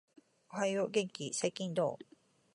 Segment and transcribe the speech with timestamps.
[0.51, 2.05] おはよう、元気ー？、最近どう？？